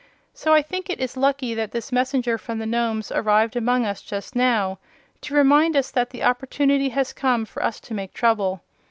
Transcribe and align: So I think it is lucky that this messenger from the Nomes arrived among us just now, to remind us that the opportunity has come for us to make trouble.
So 0.33 0.51
I 0.51 0.63
think 0.63 0.89
it 0.89 0.99
is 0.99 1.15
lucky 1.15 1.53
that 1.53 1.73
this 1.73 1.91
messenger 1.91 2.39
from 2.39 2.57
the 2.57 2.65
Nomes 2.65 3.11
arrived 3.11 3.55
among 3.55 3.85
us 3.85 4.01
just 4.01 4.35
now, 4.35 4.79
to 5.21 5.35
remind 5.35 5.77
us 5.77 5.91
that 5.91 6.09
the 6.09 6.23
opportunity 6.23 6.89
has 6.89 7.13
come 7.13 7.45
for 7.45 7.63
us 7.63 7.79
to 7.81 7.93
make 7.93 8.11
trouble. 8.11 8.63